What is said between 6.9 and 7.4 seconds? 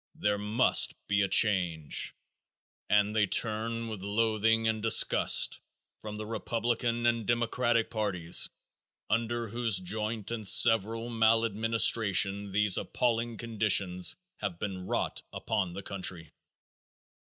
and